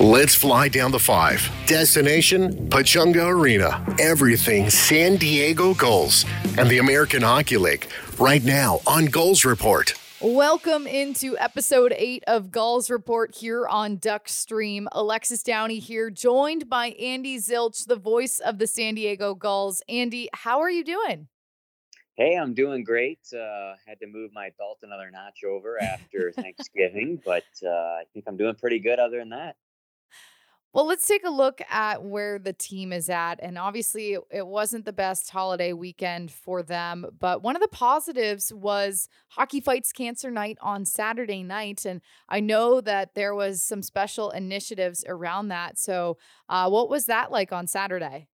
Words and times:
Let's 0.00 0.32
fly 0.32 0.68
down 0.68 0.92
the 0.92 0.98
five. 1.00 1.50
Destination 1.66 2.68
Pechanga 2.68 3.26
Arena. 3.26 3.84
Everything 3.98 4.70
San 4.70 5.16
Diego 5.16 5.74
Gulls 5.74 6.24
and 6.56 6.70
the 6.70 6.78
American 6.78 7.20
Hockey 7.20 7.56
League. 7.56 7.88
Right 8.16 8.44
now 8.44 8.78
on 8.86 9.06
Gulls 9.06 9.44
Report. 9.44 9.94
Welcome 10.20 10.86
into 10.86 11.36
episode 11.38 11.92
eight 11.96 12.22
of 12.28 12.52
Gulls 12.52 12.90
Report 12.90 13.34
here 13.34 13.66
on 13.66 13.96
Duck 13.96 14.28
Stream. 14.28 14.86
Alexis 14.92 15.42
Downie 15.42 15.80
here, 15.80 16.10
joined 16.10 16.68
by 16.68 16.90
Andy 16.90 17.36
Zilch, 17.38 17.84
the 17.84 17.96
voice 17.96 18.38
of 18.38 18.58
the 18.58 18.68
San 18.68 18.94
Diego 18.94 19.34
Gulls. 19.34 19.82
Andy, 19.88 20.28
how 20.32 20.60
are 20.60 20.70
you 20.70 20.84
doing? 20.84 21.26
Hey, 22.16 22.36
I'm 22.36 22.54
doing 22.54 22.84
great. 22.84 23.18
Uh, 23.32 23.74
had 23.84 23.98
to 23.98 24.06
move 24.06 24.30
my 24.32 24.50
belt 24.58 24.78
another 24.82 25.10
notch 25.10 25.42
over 25.44 25.82
after 25.82 26.30
Thanksgiving, 26.36 27.20
but 27.24 27.42
uh, 27.66 27.68
I 27.68 28.04
think 28.12 28.26
I'm 28.28 28.36
doing 28.36 28.54
pretty 28.54 28.78
good 28.78 29.00
other 29.00 29.18
than 29.18 29.30
that. 29.30 29.56
Well, 30.78 30.86
let's 30.86 31.08
take 31.08 31.24
a 31.24 31.30
look 31.30 31.60
at 31.68 32.04
where 32.04 32.38
the 32.38 32.52
team 32.52 32.92
is 32.92 33.10
at. 33.10 33.40
And 33.42 33.58
obviously, 33.58 34.16
it 34.30 34.46
wasn't 34.46 34.84
the 34.84 34.92
best 34.92 35.28
holiday 35.28 35.72
weekend 35.72 36.30
for 36.30 36.62
them. 36.62 37.04
But 37.18 37.42
one 37.42 37.56
of 37.56 37.62
the 37.62 37.66
positives 37.66 38.54
was 38.54 39.08
Hockey 39.30 39.60
Fights 39.60 39.90
Cancer 39.90 40.30
Night 40.30 40.56
on 40.60 40.84
Saturday 40.84 41.42
night. 41.42 41.84
And 41.84 42.00
I 42.28 42.38
know 42.38 42.80
that 42.80 43.16
there 43.16 43.34
was 43.34 43.60
some 43.60 43.82
special 43.82 44.30
initiatives 44.30 45.04
around 45.08 45.48
that. 45.48 45.80
So, 45.80 46.16
uh, 46.48 46.70
what 46.70 46.88
was 46.88 47.06
that 47.06 47.32
like 47.32 47.52
on 47.52 47.66
Saturday? 47.66 48.28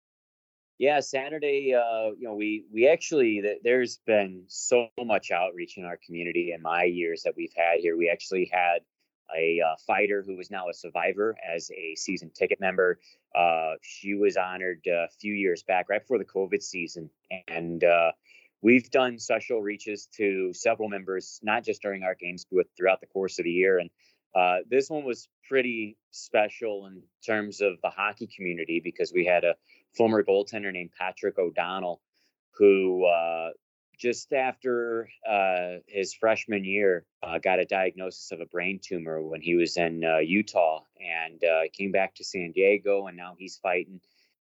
Yeah, 0.80 1.00
Saturday, 1.00 1.76
uh, 1.76 2.16
you 2.18 2.28
know, 2.28 2.34
we 2.34 2.66
we 2.74 2.88
actually 2.88 3.44
there's 3.64 4.00
been 4.08 4.46
so 4.48 4.88
much 5.00 5.30
outreach 5.30 5.78
in 5.78 5.86
our 5.86 6.00
community 6.04 6.54
in 6.56 6.64
my 6.64 6.86
years 6.86 7.22
that 7.22 7.36
we've 7.38 7.54
had 7.56 7.82
here. 7.82 7.96
We 7.96 8.10
actually 8.10 8.50
had 8.52 8.80
a 9.38 9.62
uh, 9.62 9.76
fighter 9.86 10.24
who 10.26 10.40
is 10.40 10.52
now 10.52 10.70
a 10.70 10.74
survivor 10.74 11.36
as 11.48 11.72
a 11.72 11.96
season 11.96 12.32
ticket 12.34 12.60
member. 12.60 13.00
Uh, 13.36 13.74
she 13.82 14.16
was 14.16 14.38
honored 14.38 14.86
a 14.88 15.08
few 15.20 15.34
years 15.34 15.64
back, 15.64 15.90
right 15.90 16.02
before 16.02 16.18
the 16.18 16.26
COVID 16.26 16.62
season, 16.62 17.10
and 17.48 17.84
uh, 17.84 18.12
we've 18.62 18.90
done 18.92 19.18
special 19.20 19.62
reaches 19.62 20.08
to 20.18 20.54
several 20.54 20.90
members, 20.90 21.40
not 21.44 21.64
just 21.64 21.82
during 21.82 22.04
our 22.04 22.16
games, 22.16 22.46
but 22.52 22.68
throughout 22.78 23.02
the 23.02 23.08
course 23.08 23.40
of 23.40 23.46
the 23.46 23.52
year. 23.52 23.80
And 23.80 23.90
uh, 24.36 24.58
this 24.70 24.90
one 24.90 25.04
was 25.04 25.28
pretty 25.48 25.98
special 26.12 26.86
in 26.88 27.02
terms 27.26 27.62
of 27.62 27.74
the 27.82 27.90
hockey 27.90 28.28
community 28.28 28.80
because 28.84 29.12
we 29.14 29.26
had 29.26 29.44
a 29.44 29.56
former 29.96 30.24
goaltender 30.24 30.72
named 30.72 30.92
Patrick 30.98 31.38
O'Donnell 31.38 32.02
who 32.58 33.06
uh, 33.06 33.50
just 34.02 34.34
after 34.34 35.10
uh, 35.30 35.76
his 35.88 36.14
freshman 36.16 36.66
year, 36.66 37.06
uh, 37.22 37.38
got 37.38 37.60
a 37.60 37.66
diagnosis 37.66 38.32
of 38.32 38.42
a 38.42 38.48
brain 38.48 38.80
tumor 38.84 39.22
when 39.22 39.42
he 39.42 39.56
was 39.56 39.78
in 39.78 40.04
uh, 40.04 40.18
Utah, 40.18 40.82
and 41.00 41.44
uh, 41.44 41.62
came 41.72 41.92
back 41.92 42.16
to 42.16 42.24
San 42.24 42.52
Diego, 42.52 43.06
and 43.06 43.16
now 43.16 43.36
he's 43.38 43.58
fighting. 43.58 44.02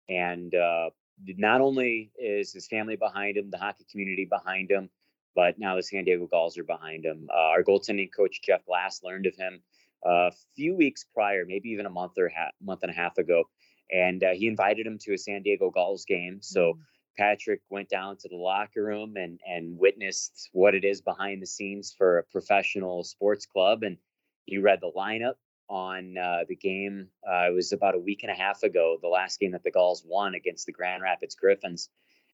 And 0.08 0.54
uh, 0.54 0.92
not 1.26 1.62
only 1.62 2.12
is 2.20 2.54
his 2.54 2.68
family 2.68 2.96
behind 2.96 3.38
him, 3.38 3.50
the 3.50 3.58
hockey 3.58 3.86
community 3.92 4.28
behind 4.30 4.70
him, 4.70 4.90
but 5.36 5.58
now 5.58 5.76
the 5.76 5.84
San 5.84 6.04
Diego 6.04 6.28
Gulls 6.28 6.60
are 6.60 6.64
behind 6.64 7.04
him. 7.04 7.28
Uh, 7.34 7.38
our 7.38 7.64
goaltending 7.64 8.10
coach 8.16 8.42
Jeff 8.44 8.64
Glass 8.68 9.02
learned 9.04 9.26
of 9.26 9.36
him 9.36 9.64
a 10.06 10.32
few 10.56 10.76
weeks 10.76 11.06
prior, 11.12 11.44
maybe 11.48 11.70
even 11.70 11.88
a 11.88 11.90
month 11.90 12.20
or 12.20 12.30
ha- 12.30 12.52
month 12.62 12.84
and 12.84 12.92
a 12.92 12.96
half 12.96 13.18
ago, 13.18 13.46
and 13.92 14.24
he 14.34 14.46
invited 14.48 14.86
him 14.86 15.00
to 15.00 15.14
a 15.14 15.18
San 15.18 15.42
Diego 15.42 15.72
Gulls 15.72 16.06
game. 16.06 16.38
So. 16.44 16.74
Mm-hmm 16.74 16.82
Patrick 17.18 17.62
went 17.70 17.90
down 17.90 18.18
to 18.18 18.30
the 18.30 18.36
locker 18.36 18.84
room 18.84 19.16
and 19.18 19.40
and 19.48 19.78
witnessed 19.78 20.50
what 20.54 20.76
it 20.76 20.84
is 20.86 21.02
behind 21.02 21.42
the 21.42 21.48
scenes 21.48 21.94
for 21.98 22.20
a 22.20 22.24
professional 22.24 23.04
sports 23.04 23.46
club, 23.46 23.84
and 23.84 23.98
he 24.46 24.58
read 24.58 24.80
the 24.82 24.92
lineup 24.96 25.36
on 25.70 26.18
uh, 26.18 26.40
the 26.48 26.56
game. 26.56 27.08
Uh, 27.28 27.50
it 27.50 27.54
was 27.54 27.72
about 27.72 27.96
a 27.96 28.00
week 28.00 28.24
and 28.24 28.32
a 28.32 28.36
half 28.36 28.64
ago, 28.64 28.98
the 29.02 29.08
last 29.08 29.40
game 29.40 29.52
that 29.52 29.64
the 29.64 29.72
Gulls 29.72 30.04
won 30.06 30.34
against 30.34 30.66
the 30.66 30.72
Grand 30.72 31.04
Rapids 31.04 31.36
Griffins, 31.36 31.90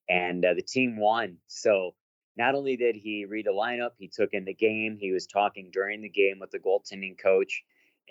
and 0.08 0.44
uh, 0.44 0.54
the 0.54 0.62
team 0.62 0.98
won. 0.98 1.36
So 1.46 1.94
not 2.36 2.54
only 2.54 2.76
did 2.76 2.96
he 2.96 3.24
read 3.24 3.46
the 3.46 3.50
lineup, 3.50 3.92
he 3.98 4.08
took 4.08 4.30
in 4.32 4.44
the 4.44 4.54
game. 4.54 4.96
He 5.00 5.12
was 5.12 5.26
talking 5.26 5.70
during 5.72 6.02
the 6.02 6.08
game 6.08 6.38
with 6.40 6.50
the 6.50 6.58
goaltending 6.58 7.18
coach. 7.18 7.64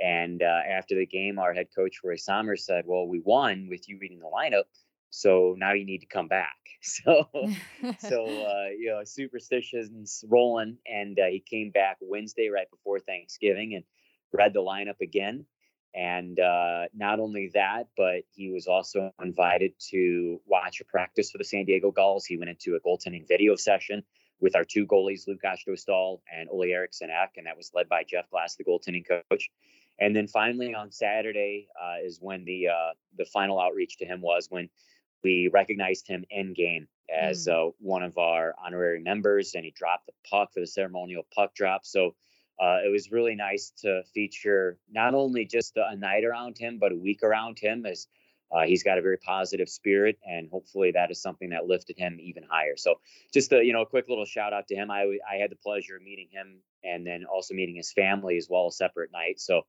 And 0.04 0.42
uh, 0.44 0.62
after 0.70 0.96
the 0.96 1.06
game, 1.06 1.40
our 1.40 1.54
head 1.54 1.68
coach 1.74 2.02
Roy 2.04 2.18
Somers 2.18 2.66
said, 2.66 2.84
"Well, 2.86 3.08
we 3.08 3.20
won 3.20 3.68
with 3.70 3.88
you 3.88 3.98
reading 4.00 4.20
the 4.20 4.26
lineup." 4.26 4.66
So 5.16 5.56
now 5.58 5.72
you 5.72 5.86
need 5.86 6.00
to 6.00 6.08
come 6.08 6.28
back. 6.28 6.58
So 6.88 7.26
so 7.98 8.26
uh, 8.26 8.68
you 8.78 8.92
know 8.92 9.02
superstitions 9.06 10.24
rolling 10.30 10.78
and 10.86 11.18
uh, 11.18 11.26
he 11.32 11.40
came 11.40 11.72
back 11.72 11.98
wednesday 12.00 12.50
right 12.50 12.70
before 12.70 13.00
thanksgiving 13.00 13.74
and 13.74 13.84
read 14.32 14.54
the 14.54 14.60
lineup 14.60 15.02
again. 15.02 15.46
And 15.96 16.40
uh, 16.40 16.84
not 16.94 17.20
only 17.20 17.50
that 17.56 17.88
but 17.98 18.22
he 18.36 18.52
was 18.52 18.68
also 18.68 19.12
invited 19.20 19.74
to 19.90 20.40
watch 20.46 20.80
a 20.80 20.86
practice 20.86 21.32
for 21.32 21.40
the 21.40 21.44
san 21.44 21.66
diego 21.66 21.90
gulls. 21.90 22.28
He 22.28 22.38
went 22.38 22.52
into 22.52 22.76
a 22.76 22.80
goaltending 22.82 23.28
video 23.28 23.56
session 23.56 24.04
with 24.40 24.56
our 24.56 24.64
two 24.64 24.86
goalies 24.86 25.28
lukas 25.28 25.64
dostal 25.68 26.20
and 26.32 26.50
Olle 26.52 26.66
eriksson 26.66 27.10
ek 27.10 27.32
and 27.38 27.48
that 27.48 27.58
was 27.58 27.72
led 27.74 27.90
by 27.90 28.04
jeff 28.04 28.30
glass 28.30 28.58
the 28.58 28.64
goaltending 28.64 29.08
coach. 29.08 29.50
And 29.98 30.16
then 30.16 30.28
finally 30.28 30.76
on 30.76 30.92
saturday 30.92 31.68
uh, 31.82 32.06
is 32.06 32.20
when 32.22 32.46
the 32.46 32.68
uh, 32.68 32.94
the 33.18 33.26
final 33.26 33.60
outreach 33.60 33.98
to 33.98 34.06
him 34.06 34.22
was 34.22 34.48
when 34.52 34.70
we 35.26 35.50
recognized 35.52 36.08
him 36.08 36.24
in 36.30 36.54
game 36.54 36.88
as 37.10 37.48
mm. 37.48 37.70
uh, 37.70 37.72
one 37.80 38.04
of 38.04 38.16
our 38.20 38.54
honorary 38.64 39.02
members, 39.02 39.56
and 39.56 39.66
he 39.66 39.72
dropped 39.72 40.06
the 40.06 40.14
puck 40.30 40.54
for 40.54 40.60
the 40.60 40.68
ceremonial 40.68 41.26
puck 41.34 41.56
drop. 41.56 41.84
So 41.84 42.14
uh, 42.62 42.78
it 42.86 42.92
was 42.92 43.12
really 43.12 43.34
nice 43.34 43.72
to 43.82 44.04
feature 44.14 44.78
not 44.90 45.16
only 45.16 45.44
just 45.46 45.78
a 45.78 45.96
night 45.96 46.24
around 46.24 46.60
him, 46.60 46.78
but 46.78 46.92
a 46.92 46.96
week 46.96 47.24
around 47.24 47.58
him, 47.58 47.88
as 47.88 48.08
uh, 48.52 48.66
he's 48.66 48.84
got 48.84 49.00
a 49.00 49.02
very 49.02 49.18
positive 49.18 49.68
spirit, 49.68 50.20
and 50.30 50.48
hopefully 50.52 50.92
that 50.92 51.10
is 51.10 51.20
something 51.20 51.50
that 51.50 51.66
lifted 51.66 51.98
him 51.98 52.20
even 52.22 52.44
higher. 52.48 52.78
So 52.78 53.00
just 53.34 53.52
a 53.52 53.64
you 53.64 53.74
know 53.74 53.82
a 53.82 53.88
quick 53.88 54.08
little 54.08 54.26
shout 54.26 54.54
out 54.54 54.68
to 54.68 54.76
him. 54.76 54.92
I 54.92 55.18
I 55.30 55.38
had 55.42 55.50
the 55.50 55.56
pleasure 55.56 55.98
of 55.98 56.04
meeting 56.04 56.28
him, 56.32 56.60
and 56.84 57.06
then 57.06 57.26
also 57.26 57.56
meeting 57.56 57.76
his 57.76 57.92
family 57.92 58.38
as 58.38 58.48
well, 58.48 58.68
a 58.68 58.72
separate 58.72 59.12
night. 59.12 59.40
So 59.40 59.64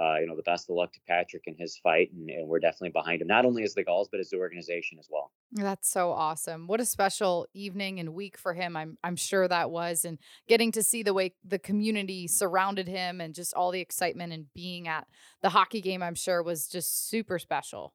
uh, 0.00 0.16
you 0.20 0.26
know, 0.26 0.36
the 0.36 0.42
best 0.42 0.70
of 0.70 0.76
luck 0.76 0.92
to 0.92 1.00
Patrick 1.08 1.44
in 1.46 1.56
his 1.56 1.76
fight, 1.78 2.10
and, 2.12 2.28
and, 2.30 2.48
we're 2.48 2.60
definitely 2.60 2.90
behind 2.90 3.20
him, 3.20 3.26
not 3.26 3.44
only 3.44 3.62
as 3.64 3.74
the 3.74 3.82
Gulls, 3.82 4.08
but 4.10 4.20
as 4.20 4.30
the 4.30 4.36
organization 4.36 4.98
as 4.98 5.08
well. 5.10 5.32
That's 5.52 5.90
so 5.90 6.10
awesome! 6.10 6.66
What 6.66 6.80
a 6.80 6.84
special 6.84 7.46
evening 7.52 7.98
and 7.98 8.14
week 8.14 8.38
for 8.38 8.54
him. 8.54 8.76
I'm 8.76 8.98
I'm 9.02 9.16
sure 9.16 9.48
that 9.48 9.70
was, 9.70 10.04
and 10.04 10.18
getting 10.48 10.72
to 10.72 10.82
see 10.82 11.02
the 11.02 11.14
way 11.14 11.34
the 11.44 11.58
community 11.58 12.28
surrounded 12.28 12.88
him, 12.88 13.20
and 13.20 13.34
just 13.34 13.54
all 13.54 13.70
the 13.70 13.80
excitement 13.80 14.32
and 14.32 14.46
being 14.54 14.86
at 14.86 15.06
the 15.42 15.50
hockey 15.50 15.80
game, 15.80 16.02
I'm 16.02 16.14
sure 16.14 16.42
was 16.42 16.68
just 16.68 17.08
super 17.08 17.38
special. 17.38 17.92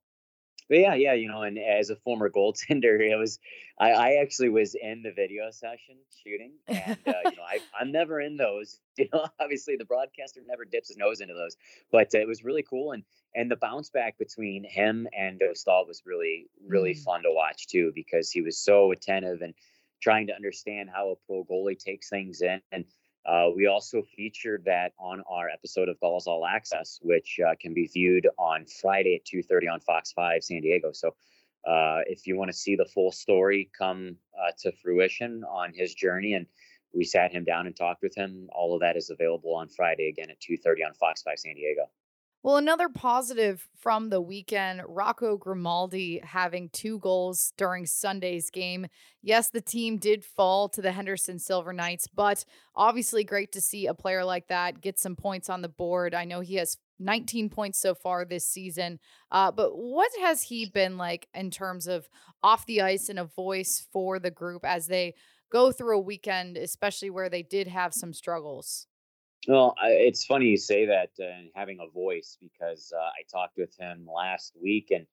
But 0.69 0.79
yeah, 0.79 0.95
yeah, 0.95 1.13
you 1.13 1.27
know, 1.27 1.43
and 1.43 1.57
as 1.57 1.89
a 1.89 1.95
former 1.95 2.29
goaltender, 2.29 2.99
it 3.11 3.17
was 3.17 3.39
I, 3.79 3.91
I 3.91 4.09
actually 4.21 4.49
was 4.49 4.75
in 4.75 5.01
the 5.03 5.11
video 5.11 5.49
session 5.51 5.95
shooting, 6.23 6.53
and 6.67 6.97
uh, 7.07 7.13
you 7.25 7.37
know, 7.37 7.43
I, 7.43 7.59
I'm 7.79 7.91
never 7.91 8.19
in 8.19 8.37
those. 8.37 8.79
You 8.95 9.09
know, 9.11 9.25
obviously 9.39 9.75
the 9.75 9.85
broadcaster 9.85 10.39
never 10.47 10.65
dips 10.65 10.89
his 10.89 10.97
nose 10.97 11.19
into 11.19 11.33
those, 11.33 11.57
but 11.91 12.13
uh, 12.13 12.19
it 12.19 12.27
was 12.27 12.43
really 12.43 12.61
cool, 12.61 12.91
and 12.91 13.03
and 13.33 13.49
the 13.49 13.55
bounce 13.55 13.89
back 13.89 14.19
between 14.19 14.63
him 14.63 15.07
and 15.17 15.39
Dostal 15.39 15.87
was 15.87 16.03
really 16.05 16.45
really 16.67 16.93
mm. 16.93 17.03
fun 17.03 17.23
to 17.23 17.31
watch 17.31 17.65
too, 17.65 17.91
because 17.95 18.29
he 18.29 18.43
was 18.43 18.59
so 18.59 18.91
attentive 18.91 19.41
and 19.41 19.55
trying 19.99 20.27
to 20.27 20.35
understand 20.35 20.91
how 20.93 21.09
a 21.09 21.15
pro 21.25 21.43
goalie 21.43 21.75
takes 21.75 22.07
things 22.07 22.41
in, 22.43 22.61
and 22.71 22.85
uh, 23.25 23.49
we 23.55 23.67
also 23.67 24.01
featured 24.01 24.63
that 24.65 24.93
on 24.99 25.23
our 25.29 25.49
episode 25.49 25.87
of 25.87 25.99
Gulls 25.99 26.27
All 26.27 26.45
Access, 26.45 26.99
which 27.01 27.39
uh, 27.45 27.55
can 27.59 27.73
be 27.73 27.87
viewed 27.87 28.27
on 28.37 28.65
Friday 28.65 29.15
at 29.15 29.25
2:30 29.25 29.73
on 29.73 29.79
Fox 29.79 30.11
5 30.11 30.43
San 30.43 30.61
Diego. 30.61 30.91
So, 30.91 31.15
uh, 31.65 32.01
if 32.07 32.27
you 32.27 32.37
want 32.37 32.51
to 32.51 32.57
see 32.57 32.75
the 32.75 32.85
full 32.85 33.11
story 33.11 33.69
come 33.77 34.17
uh, 34.37 34.51
to 34.59 34.71
fruition 34.73 35.43
on 35.45 35.73
his 35.73 35.93
journey, 35.93 36.33
and 36.33 36.45
we 36.93 37.05
sat 37.05 37.31
him 37.31 37.45
down 37.45 37.65
and 37.65 37.75
talked 37.75 38.03
with 38.03 38.15
him, 38.15 38.49
all 38.51 38.73
of 38.73 38.81
that 38.81 38.97
is 38.97 39.09
available 39.09 39.55
on 39.55 39.69
Friday 39.69 40.09
again 40.09 40.29
at 40.29 40.39
2:30 40.41 40.85
on 40.85 40.93
Fox 40.93 41.21
5 41.21 41.39
San 41.39 41.55
Diego. 41.55 41.89
Well, 42.43 42.57
another 42.57 42.89
positive 42.89 43.69
from 43.79 44.09
the 44.09 44.19
weekend 44.19 44.81
Rocco 44.85 45.37
Grimaldi 45.37 46.19
having 46.25 46.67
two 46.67 46.99
goals 46.99 47.53
during 47.55 47.85
Sunday's 47.85 48.49
game. 48.49 48.87
Yes, 49.21 49.49
the 49.49 49.61
team 49.61 49.97
did 49.97 50.25
fall 50.25 50.67
to 50.69 50.81
the 50.81 50.91
Henderson 50.91 51.39
Silver 51.39 51.71
Knights, 51.71 52.05
but 52.13 52.43
obviously 52.75 53.23
great 53.23 53.53
to 53.53 53.61
see 53.61 53.87
a 53.87 53.93
player 53.93 54.25
like 54.25 54.49
that 54.49 54.81
get 54.81 54.99
some 54.99 55.15
points 55.15 55.49
on 55.49 55.61
the 55.61 55.69
board. 55.69 56.13
I 56.13 56.25
know 56.25 56.41
he 56.41 56.55
has 56.55 56.75
19 56.99 57.49
points 57.49 57.79
so 57.79 57.95
far 57.95 58.25
this 58.25 58.45
season. 58.45 58.99
Uh, 59.31 59.49
but 59.49 59.77
what 59.77 60.11
has 60.19 60.41
he 60.43 60.65
been 60.65 60.97
like 60.97 61.29
in 61.33 61.49
terms 61.49 61.87
of 61.87 62.09
off 62.43 62.65
the 62.65 62.81
ice 62.81 63.07
and 63.07 63.19
a 63.19 63.23
voice 63.23 63.87
for 63.93 64.19
the 64.19 64.31
group 64.31 64.65
as 64.65 64.87
they 64.87 65.15
go 65.49 65.71
through 65.71 65.97
a 65.97 66.01
weekend, 66.01 66.57
especially 66.57 67.09
where 67.09 67.29
they 67.29 67.41
did 67.41 67.69
have 67.69 67.93
some 67.93 68.11
struggles? 68.11 68.87
Well, 69.47 69.75
it's 69.83 70.25
funny 70.25 70.47
you 70.47 70.57
say 70.57 70.85
that 70.85 71.11
uh, 71.19 71.49
having 71.55 71.79
a 71.81 71.91
voice 71.91 72.37
because 72.39 72.93
uh, 72.95 73.01
I 73.01 73.23
talked 73.29 73.57
with 73.57 73.75
him 73.77 74.07
last 74.13 74.53
week 74.61 74.91
and 74.91 75.05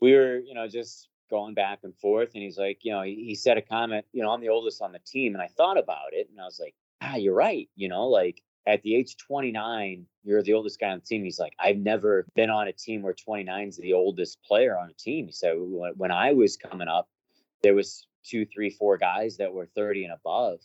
we 0.00 0.12
were, 0.12 0.38
you 0.38 0.54
know, 0.54 0.68
just 0.68 1.08
going 1.30 1.54
back 1.54 1.80
and 1.82 1.96
forth. 1.96 2.32
And 2.34 2.42
he's 2.42 2.58
like, 2.58 2.80
you 2.82 2.92
know, 2.92 3.02
he, 3.02 3.24
he 3.26 3.34
said 3.34 3.56
a 3.56 3.62
comment, 3.62 4.04
you 4.12 4.22
know, 4.22 4.30
I'm 4.30 4.40
the 4.40 4.50
oldest 4.50 4.82
on 4.82 4.92
the 4.92 4.98
team. 4.98 5.34
And 5.34 5.42
I 5.42 5.48
thought 5.48 5.78
about 5.78 6.12
it 6.12 6.28
and 6.30 6.40
I 6.40 6.44
was 6.44 6.60
like, 6.60 6.74
ah, 7.00 7.16
you're 7.16 7.34
right. 7.34 7.68
You 7.74 7.88
know, 7.88 8.06
like 8.08 8.42
at 8.66 8.82
the 8.82 8.94
age 8.94 9.16
29, 9.16 10.06
you're 10.24 10.42
the 10.42 10.52
oldest 10.52 10.80
guy 10.80 10.90
on 10.90 10.98
the 10.98 11.04
team. 11.04 11.24
He's 11.24 11.38
like, 11.38 11.54
I've 11.58 11.78
never 11.78 12.26
been 12.34 12.50
on 12.50 12.68
a 12.68 12.72
team 12.72 13.02
where 13.02 13.14
29 13.14 13.68
is 13.68 13.76
the 13.76 13.92
oldest 13.92 14.42
player 14.42 14.76
on 14.78 14.90
a 14.90 14.94
team. 14.94 15.30
So 15.30 15.92
when 15.96 16.10
I 16.10 16.32
was 16.32 16.56
coming 16.56 16.88
up, 16.88 17.08
there 17.62 17.74
was 17.74 18.06
two, 18.24 18.46
three, 18.46 18.70
four 18.70 18.96
guys 18.96 19.36
that 19.38 19.52
were 19.52 19.66
30 19.74 20.04
and 20.04 20.14
above. 20.14 20.60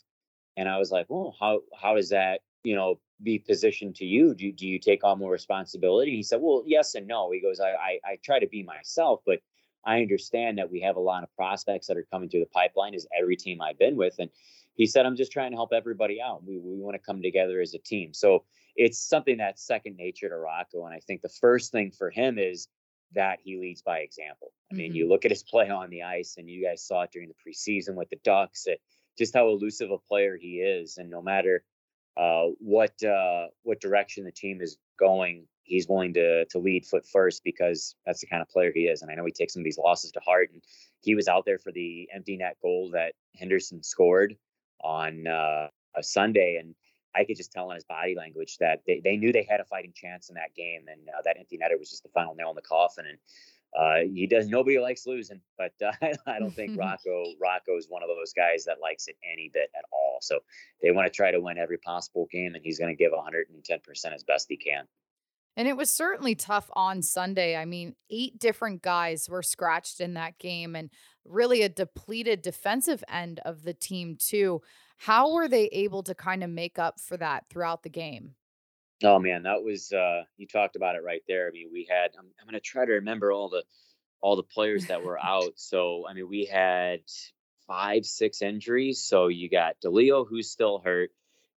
And 0.56 0.68
I 0.68 0.78
was 0.78 0.90
like, 0.90 1.06
well, 1.08 1.36
how, 1.38 1.60
how 1.78 1.94
does 1.94 2.10
that, 2.10 2.40
you 2.62 2.76
know, 2.76 2.98
be 3.22 3.38
positioned 3.38 3.96
to 3.96 4.04
you? 4.04 4.34
Do, 4.34 4.52
do 4.52 4.66
you 4.66 4.78
take 4.78 5.04
on 5.04 5.18
more 5.18 5.32
responsibility? 5.32 6.16
He 6.16 6.22
said, 6.22 6.40
well, 6.40 6.62
yes 6.66 6.94
and 6.94 7.06
no. 7.06 7.30
He 7.30 7.40
goes, 7.40 7.60
I, 7.60 7.70
I, 7.70 7.98
I 8.04 8.18
try 8.24 8.38
to 8.38 8.46
be 8.46 8.62
myself, 8.62 9.20
but 9.26 9.40
I 9.84 10.02
understand 10.02 10.58
that 10.58 10.70
we 10.70 10.80
have 10.80 10.96
a 10.96 11.00
lot 11.00 11.22
of 11.22 11.34
prospects 11.34 11.86
that 11.86 11.96
are 11.96 12.06
coming 12.10 12.28
through 12.28 12.40
the 12.40 12.46
pipeline 12.46 12.94
as 12.94 13.06
every 13.18 13.36
team 13.36 13.60
I've 13.60 13.78
been 13.78 13.96
with. 13.96 14.14
And 14.18 14.30
he 14.74 14.86
said, 14.86 15.06
I'm 15.06 15.16
just 15.16 15.32
trying 15.32 15.50
to 15.52 15.56
help 15.56 15.72
everybody 15.72 16.20
out. 16.20 16.44
We, 16.46 16.58
we 16.58 16.78
want 16.78 16.94
to 16.94 16.98
come 16.98 17.22
together 17.22 17.60
as 17.60 17.74
a 17.74 17.78
team. 17.78 18.14
So 18.14 18.44
it's 18.76 18.98
something 18.98 19.38
that's 19.38 19.66
second 19.66 19.96
nature 19.96 20.28
to 20.28 20.36
Rocco. 20.36 20.86
And 20.86 20.94
I 20.94 21.00
think 21.00 21.22
the 21.22 21.28
first 21.28 21.72
thing 21.72 21.90
for 21.90 22.10
him 22.10 22.38
is 22.38 22.68
that 23.14 23.40
he 23.42 23.58
leads 23.58 23.82
by 23.82 23.98
example. 23.98 24.52
I 24.70 24.76
mean, 24.76 24.90
mm-hmm. 24.90 24.96
you 24.96 25.08
look 25.08 25.24
at 25.24 25.30
his 25.30 25.42
play 25.42 25.68
on 25.68 25.90
the 25.90 26.04
ice, 26.04 26.36
and 26.38 26.48
you 26.48 26.64
guys 26.64 26.86
saw 26.86 27.02
it 27.02 27.10
during 27.12 27.28
the 27.28 27.50
preseason 27.50 27.94
with 27.94 28.08
the 28.08 28.20
Ducks, 28.22 28.66
it, 28.66 28.80
just 29.18 29.34
how 29.34 29.48
elusive 29.48 29.90
a 29.90 29.98
player 29.98 30.36
he 30.40 30.60
is. 30.60 30.96
And 30.96 31.10
no 31.10 31.20
matter 31.20 31.64
uh, 32.16 32.46
what 32.58 33.02
uh, 33.02 33.46
what 33.62 33.80
direction 33.80 34.24
the 34.24 34.32
team 34.32 34.60
is 34.60 34.78
going, 34.98 35.46
he's 35.62 35.88
willing 35.88 36.14
to 36.14 36.44
to 36.46 36.58
lead 36.58 36.84
foot 36.86 37.06
first 37.06 37.42
because 37.44 37.94
that's 38.04 38.20
the 38.20 38.26
kind 38.26 38.42
of 38.42 38.48
player 38.48 38.72
he 38.74 38.82
is. 38.82 39.02
And 39.02 39.10
I 39.10 39.14
know 39.14 39.24
he 39.24 39.32
takes 39.32 39.54
some 39.54 39.60
of 39.60 39.64
these 39.64 39.78
losses 39.78 40.10
to 40.12 40.20
heart. 40.20 40.50
And 40.52 40.62
he 41.00 41.14
was 41.14 41.28
out 41.28 41.44
there 41.46 41.58
for 41.58 41.72
the 41.72 42.08
empty 42.14 42.36
net 42.36 42.56
goal 42.62 42.90
that 42.92 43.14
Henderson 43.36 43.82
scored 43.82 44.36
on 44.82 45.26
uh, 45.26 45.68
a 45.96 46.02
Sunday, 46.02 46.58
and 46.60 46.74
I 47.14 47.24
could 47.24 47.36
just 47.36 47.52
tell 47.52 47.70
in 47.70 47.74
his 47.74 47.84
body 47.84 48.14
language 48.14 48.58
that 48.58 48.80
they, 48.86 49.00
they 49.02 49.16
knew 49.16 49.32
they 49.32 49.46
had 49.48 49.60
a 49.60 49.64
fighting 49.64 49.92
chance 49.94 50.28
in 50.28 50.34
that 50.34 50.54
game, 50.54 50.86
and 50.90 51.08
uh, 51.08 51.22
that 51.24 51.38
empty 51.38 51.58
netter 51.58 51.78
was 51.78 51.90
just 51.90 52.02
the 52.02 52.08
final 52.10 52.34
nail 52.34 52.50
in 52.50 52.56
the 52.56 52.62
coffin. 52.62 53.06
And 53.06 53.18
uh, 53.78 54.00
he 54.12 54.26
does. 54.26 54.48
Nobody 54.48 54.78
likes 54.78 55.06
losing, 55.06 55.40
but 55.56 55.72
uh, 55.84 55.92
I 56.26 56.38
don't 56.38 56.54
think 56.54 56.76
Rocco 56.78 57.24
Rocco 57.40 57.76
is 57.76 57.86
one 57.88 58.02
of 58.02 58.08
those 58.08 58.32
guys 58.32 58.64
that 58.64 58.78
likes 58.80 59.06
it 59.08 59.16
any 59.30 59.50
bit 59.52 59.70
at 59.76 59.84
all. 59.92 60.18
So 60.20 60.40
they 60.82 60.90
want 60.90 61.06
to 61.06 61.12
try 61.12 61.30
to 61.30 61.40
win 61.40 61.58
every 61.58 61.78
possible 61.78 62.26
game, 62.30 62.54
and 62.54 62.64
he's 62.64 62.78
going 62.78 62.94
to 62.94 62.96
give 62.96 63.12
110 63.12 63.80
percent 63.80 64.14
as 64.14 64.24
best 64.24 64.46
he 64.48 64.56
can. 64.56 64.84
And 65.56 65.68
it 65.68 65.76
was 65.76 65.90
certainly 65.90 66.34
tough 66.34 66.70
on 66.74 67.02
Sunday. 67.02 67.56
I 67.56 67.64
mean, 67.64 67.94
eight 68.08 68.38
different 68.38 68.82
guys 68.82 69.28
were 69.28 69.42
scratched 69.42 70.00
in 70.00 70.14
that 70.14 70.38
game, 70.38 70.74
and 70.74 70.90
really 71.24 71.62
a 71.62 71.68
depleted 71.68 72.42
defensive 72.42 73.04
end 73.08 73.40
of 73.44 73.62
the 73.62 73.74
team 73.74 74.16
too. 74.18 74.62
How 74.96 75.32
were 75.32 75.48
they 75.48 75.66
able 75.66 76.02
to 76.04 76.14
kind 76.14 76.42
of 76.44 76.50
make 76.50 76.78
up 76.78 77.00
for 77.00 77.16
that 77.16 77.44
throughout 77.48 77.82
the 77.82 77.88
game? 77.88 78.34
Oh 79.02 79.18
man, 79.18 79.44
that 79.44 79.62
was 79.62 79.92
uh 79.92 80.22
you 80.36 80.46
talked 80.46 80.76
about 80.76 80.96
it 80.96 81.02
right 81.04 81.22
there. 81.26 81.48
I 81.48 81.50
mean, 81.50 81.70
we 81.72 81.86
had 81.88 82.10
I'm, 82.18 82.26
I'm 82.40 82.46
going 82.46 82.54
to 82.54 82.60
try 82.60 82.84
to 82.84 82.92
remember 82.92 83.32
all 83.32 83.48
the 83.48 83.64
all 84.20 84.36
the 84.36 84.42
players 84.42 84.86
that 84.86 85.02
were 85.02 85.18
out. 85.22 85.52
So, 85.56 86.06
I 86.08 86.14
mean, 86.14 86.28
we 86.28 86.44
had 86.44 87.00
five, 87.66 88.04
six 88.04 88.42
injuries. 88.42 89.02
So 89.02 89.28
you 89.28 89.48
got 89.48 89.80
DeLeo 89.80 90.26
who's 90.28 90.50
still 90.50 90.80
hurt. 90.84 91.10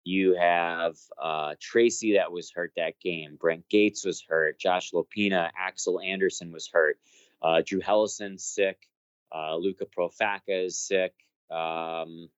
You 0.02 0.34
have 0.34 0.96
uh, 1.22 1.54
Tracey 1.60 2.14
that 2.14 2.32
was 2.32 2.50
hurt 2.50 2.72
that 2.76 2.98
game. 3.00 3.37
Brent 3.40 3.69
Gates 3.69 4.04
was 4.04 4.22
hurt. 4.22 4.58
Josh 4.58 4.92
Lopina, 4.92 5.50
Axel 5.56 6.00
Andersson 6.00 6.52
was 6.52 6.69
hurt. 6.72 6.98
Uh, 7.42 7.62
Drew 7.64 7.81
Helleson 7.81 8.40
sick. 8.40 8.78
Uh, 9.34 9.56
Luca 9.56 9.87
Profaca 9.87 10.66
is 10.66 10.78
sick. 10.78 11.12
Um, 11.50 12.28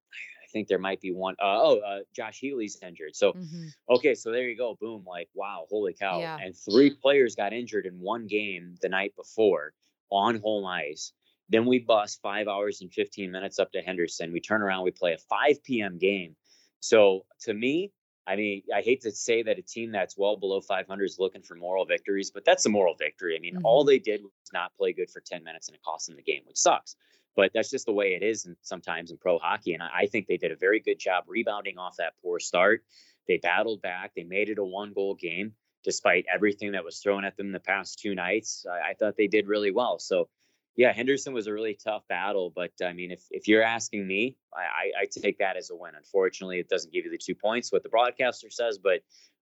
think 0.52 0.68
there 0.68 0.78
might 0.78 1.00
be 1.00 1.12
one. 1.12 1.34
Uh, 1.40 1.58
oh, 1.60 1.80
uh, 1.80 2.00
Josh 2.14 2.38
Healy's 2.38 2.78
injured. 2.82 3.16
So, 3.16 3.32
mm-hmm. 3.32 3.68
okay, 3.90 4.14
so 4.14 4.30
there 4.30 4.48
you 4.48 4.56
go. 4.56 4.76
Boom. 4.80 5.04
Like, 5.06 5.28
wow, 5.34 5.66
holy 5.70 5.94
cow. 5.94 6.20
Yeah. 6.20 6.38
And 6.40 6.54
three 6.56 6.90
players 6.90 7.34
got 7.34 7.52
injured 7.52 7.86
in 7.86 7.98
one 7.98 8.26
game 8.26 8.76
the 8.80 8.88
night 8.88 9.14
before 9.16 9.72
on 10.10 10.40
home 10.40 10.66
ice. 10.66 11.12
Then 11.48 11.66
we 11.66 11.80
bus 11.80 12.18
five 12.22 12.48
hours 12.48 12.80
and 12.80 12.92
15 12.92 13.30
minutes 13.30 13.58
up 13.58 13.72
to 13.72 13.82
Henderson. 13.82 14.32
We 14.32 14.40
turn 14.40 14.62
around, 14.62 14.84
we 14.84 14.90
play 14.90 15.12
a 15.12 15.18
5 15.18 15.64
p.m. 15.64 15.98
game. 15.98 16.36
So, 16.80 17.24
to 17.42 17.54
me, 17.54 17.92
I 18.26 18.36
mean, 18.36 18.62
I 18.74 18.82
hate 18.82 19.00
to 19.02 19.10
say 19.10 19.42
that 19.42 19.58
a 19.58 19.62
team 19.62 19.90
that's 19.90 20.16
well 20.16 20.36
below 20.36 20.60
500 20.60 21.04
is 21.04 21.16
looking 21.18 21.42
for 21.42 21.56
moral 21.56 21.84
victories, 21.84 22.30
but 22.30 22.44
that's 22.44 22.64
a 22.66 22.68
moral 22.68 22.94
victory. 22.94 23.36
I 23.36 23.40
mean, 23.40 23.56
mm-hmm. 23.56 23.66
all 23.66 23.84
they 23.84 23.98
did 23.98 24.22
was 24.22 24.32
not 24.52 24.74
play 24.76 24.92
good 24.92 25.10
for 25.10 25.20
10 25.20 25.42
minutes 25.42 25.68
and 25.68 25.74
it 25.74 25.82
cost 25.82 26.06
them 26.06 26.16
the 26.16 26.22
game, 26.22 26.42
which 26.46 26.56
sucks. 26.56 26.96
But 27.34 27.52
that's 27.54 27.70
just 27.70 27.86
the 27.86 27.92
way 27.92 28.14
it 28.14 28.22
is 28.22 28.44
and 28.44 28.56
sometimes 28.62 29.10
in 29.10 29.16
pro 29.16 29.38
hockey. 29.38 29.74
And 29.74 29.82
I 29.82 30.06
think 30.06 30.26
they 30.26 30.36
did 30.36 30.52
a 30.52 30.56
very 30.56 30.80
good 30.80 30.98
job 30.98 31.24
rebounding 31.26 31.78
off 31.78 31.96
that 31.96 32.14
poor 32.22 32.38
start. 32.38 32.84
They 33.26 33.38
battled 33.38 33.80
back. 33.82 34.12
They 34.14 34.24
made 34.24 34.48
it 34.48 34.58
a 34.58 34.64
one 34.64 34.92
goal 34.92 35.14
game 35.14 35.54
despite 35.84 36.26
everything 36.32 36.72
that 36.72 36.84
was 36.84 36.98
thrown 36.98 37.24
at 37.24 37.36
them 37.36 37.50
the 37.50 37.60
past 37.60 37.98
two 37.98 38.14
nights. 38.14 38.66
I, 38.70 38.90
I 38.90 38.94
thought 38.94 39.16
they 39.16 39.26
did 39.26 39.48
really 39.48 39.72
well. 39.72 39.98
So 39.98 40.28
yeah, 40.76 40.92
Henderson 40.92 41.34
was 41.34 41.46
a 41.46 41.52
really 41.52 41.74
tough 41.82 42.06
battle, 42.08 42.50
but 42.54 42.72
I 42.82 42.92
mean, 42.92 43.10
if 43.10 43.22
if 43.30 43.46
you're 43.46 43.62
asking 43.62 44.06
me, 44.06 44.36
I, 44.54 45.02
I, 45.02 45.06
take 45.06 45.38
that 45.38 45.56
as 45.56 45.70
a 45.70 45.76
win. 45.76 45.92
Unfortunately, 45.94 46.60
it 46.60 46.68
doesn't 46.68 46.92
give 46.92 47.04
you 47.04 47.10
the 47.10 47.18
two 47.18 47.34
points, 47.34 47.70
what 47.70 47.82
the 47.82 47.90
broadcaster 47.90 48.48
says, 48.48 48.78
but 48.78 49.00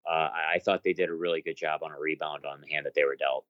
uh, 0.09 0.29
I, 0.35 0.55
I 0.55 0.59
thought 0.59 0.83
they 0.83 0.93
did 0.93 1.09
a 1.09 1.15
really 1.15 1.41
good 1.41 1.57
job 1.57 1.83
on 1.85 1.93
a 1.93 2.01
rebound 2.01 2.45
on 2.47 2.61
the 2.61 2.73
hand 2.73 2.87
that 2.87 2.95
they 2.95 3.05
were 3.05 3.15
dealt. 3.15 3.45